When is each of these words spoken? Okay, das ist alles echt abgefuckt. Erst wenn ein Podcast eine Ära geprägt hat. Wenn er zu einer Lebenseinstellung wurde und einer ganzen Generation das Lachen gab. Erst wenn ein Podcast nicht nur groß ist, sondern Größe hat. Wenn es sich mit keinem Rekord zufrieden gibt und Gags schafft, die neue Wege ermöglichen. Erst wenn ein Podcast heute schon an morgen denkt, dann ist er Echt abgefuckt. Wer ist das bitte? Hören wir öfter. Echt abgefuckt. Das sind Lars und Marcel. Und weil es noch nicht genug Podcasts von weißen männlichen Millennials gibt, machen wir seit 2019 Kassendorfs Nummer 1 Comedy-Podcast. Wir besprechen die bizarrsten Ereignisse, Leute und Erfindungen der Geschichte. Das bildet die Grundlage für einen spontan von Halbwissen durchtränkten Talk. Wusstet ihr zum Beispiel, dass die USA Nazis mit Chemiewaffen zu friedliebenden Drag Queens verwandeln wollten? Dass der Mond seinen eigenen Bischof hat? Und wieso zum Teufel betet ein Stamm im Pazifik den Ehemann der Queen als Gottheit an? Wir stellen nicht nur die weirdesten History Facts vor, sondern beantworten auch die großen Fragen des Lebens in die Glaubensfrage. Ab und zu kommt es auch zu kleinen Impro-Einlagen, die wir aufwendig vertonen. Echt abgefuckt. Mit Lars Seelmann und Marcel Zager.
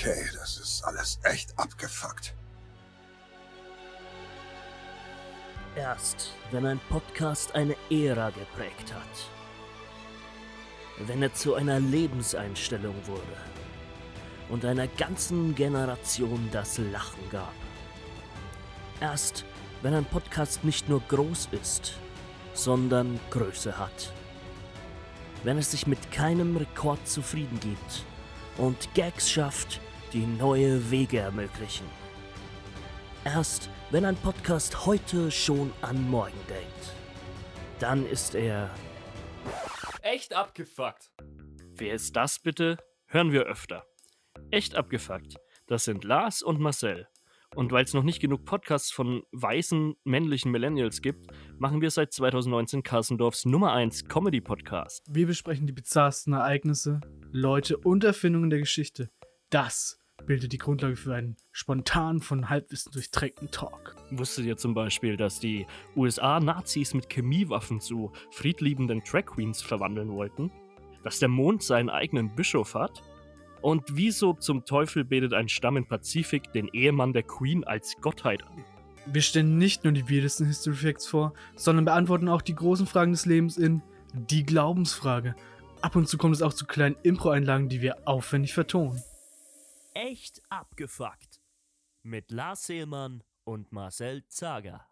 Okay, 0.00 0.24
das 0.32 0.56
ist 0.56 0.82
alles 0.84 1.18
echt 1.24 1.52
abgefuckt. 1.58 2.32
Erst 5.76 6.32
wenn 6.50 6.64
ein 6.64 6.80
Podcast 6.88 7.54
eine 7.54 7.76
Ära 7.90 8.30
geprägt 8.30 8.94
hat. 8.94 11.06
Wenn 11.06 11.22
er 11.22 11.34
zu 11.34 11.54
einer 11.54 11.80
Lebenseinstellung 11.80 12.94
wurde 13.06 13.36
und 14.48 14.64
einer 14.64 14.86
ganzen 14.86 15.54
Generation 15.54 16.48
das 16.50 16.78
Lachen 16.78 17.28
gab. 17.30 17.52
Erst 19.02 19.44
wenn 19.82 19.92
ein 19.92 20.06
Podcast 20.06 20.64
nicht 20.64 20.88
nur 20.88 21.02
groß 21.08 21.50
ist, 21.60 21.92
sondern 22.54 23.20
Größe 23.28 23.76
hat. 23.76 24.14
Wenn 25.44 25.58
es 25.58 25.72
sich 25.72 25.86
mit 25.86 26.10
keinem 26.10 26.56
Rekord 26.56 27.06
zufrieden 27.06 27.60
gibt 27.60 28.06
und 28.56 28.94
Gags 28.94 29.30
schafft, 29.30 29.82
die 30.12 30.26
neue 30.26 30.90
Wege 30.90 31.18
ermöglichen. 31.18 31.86
Erst 33.24 33.68
wenn 33.90 34.04
ein 34.04 34.16
Podcast 34.16 34.86
heute 34.86 35.30
schon 35.30 35.72
an 35.82 36.10
morgen 36.10 36.38
denkt, 36.48 36.94
dann 37.78 38.06
ist 38.06 38.34
er 38.34 38.70
Echt 40.02 40.34
abgefuckt. 40.34 41.12
Wer 41.76 41.94
ist 41.94 42.16
das 42.16 42.38
bitte? 42.38 42.78
Hören 43.06 43.32
wir 43.32 43.42
öfter. 43.42 43.84
Echt 44.50 44.74
abgefuckt. 44.74 45.36
Das 45.66 45.84
sind 45.84 46.04
Lars 46.04 46.42
und 46.42 46.58
Marcel. 46.58 47.06
Und 47.54 47.70
weil 47.70 47.84
es 47.84 47.92
noch 47.92 48.02
nicht 48.02 48.20
genug 48.20 48.46
Podcasts 48.46 48.90
von 48.90 49.22
weißen 49.32 49.94
männlichen 50.04 50.52
Millennials 50.52 51.02
gibt, 51.02 51.26
machen 51.58 51.82
wir 51.82 51.90
seit 51.90 52.12
2019 52.14 52.82
Kassendorfs 52.82 53.44
Nummer 53.44 53.72
1 53.72 54.06
Comedy-Podcast. 54.06 55.04
Wir 55.08 55.26
besprechen 55.26 55.66
die 55.66 55.72
bizarrsten 55.72 56.32
Ereignisse, 56.32 57.00
Leute 57.30 57.76
und 57.76 58.02
Erfindungen 58.04 58.48
der 58.48 58.60
Geschichte. 58.60 59.10
Das 59.50 59.99
bildet 60.26 60.52
die 60.52 60.58
Grundlage 60.58 60.96
für 60.96 61.14
einen 61.14 61.36
spontan 61.52 62.20
von 62.20 62.48
Halbwissen 62.48 62.92
durchtränkten 62.92 63.50
Talk. 63.50 63.96
Wusstet 64.10 64.46
ihr 64.46 64.56
zum 64.56 64.74
Beispiel, 64.74 65.16
dass 65.16 65.40
die 65.40 65.66
USA 65.96 66.40
Nazis 66.40 66.94
mit 66.94 67.08
Chemiewaffen 67.08 67.80
zu 67.80 68.12
friedliebenden 68.30 69.02
Drag 69.04 69.26
Queens 69.26 69.62
verwandeln 69.62 70.10
wollten? 70.10 70.50
Dass 71.02 71.18
der 71.18 71.28
Mond 71.28 71.62
seinen 71.62 71.90
eigenen 71.90 72.34
Bischof 72.34 72.74
hat? 72.74 73.02
Und 73.62 73.84
wieso 73.92 74.32
zum 74.34 74.64
Teufel 74.64 75.04
betet 75.04 75.34
ein 75.34 75.48
Stamm 75.48 75.76
im 75.76 75.86
Pazifik 75.86 76.52
den 76.52 76.68
Ehemann 76.68 77.12
der 77.12 77.22
Queen 77.22 77.64
als 77.64 77.96
Gottheit 78.00 78.42
an? 78.42 78.64
Wir 79.06 79.22
stellen 79.22 79.58
nicht 79.58 79.84
nur 79.84 79.92
die 79.92 80.08
weirdesten 80.08 80.46
History 80.46 80.76
Facts 80.76 81.06
vor, 81.06 81.32
sondern 81.56 81.84
beantworten 81.84 82.28
auch 82.28 82.42
die 82.42 82.54
großen 82.54 82.86
Fragen 82.86 83.12
des 83.12 83.26
Lebens 83.26 83.56
in 83.56 83.82
die 84.14 84.44
Glaubensfrage. 84.44 85.34
Ab 85.80 85.96
und 85.96 86.08
zu 86.08 86.18
kommt 86.18 86.34
es 86.34 86.42
auch 86.42 86.52
zu 86.52 86.66
kleinen 86.66 86.96
Impro-Einlagen, 87.02 87.68
die 87.68 87.80
wir 87.80 88.06
aufwendig 88.06 88.52
vertonen. 88.52 89.02
Echt 90.00 90.40
abgefuckt. 90.48 91.42
Mit 92.02 92.30
Lars 92.30 92.66
Seelmann 92.66 93.22
und 93.44 93.70
Marcel 93.70 94.26
Zager. 94.28 94.89